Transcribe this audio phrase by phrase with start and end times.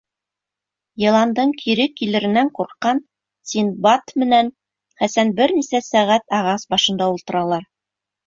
[1.01, 3.01] Йыландың кире килеренән ҡурҡҡан
[3.51, 4.49] Синдбад менән
[5.03, 7.69] Хәсән бер нисә сәғәт ағас башында ултыралар.